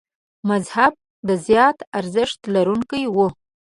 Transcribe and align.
مذهب 0.49 0.93
د 1.27 1.29
زیات 1.47 1.77
ارزښت 1.99 2.39
لرونکي 2.55 3.03
و. 3.15 3.17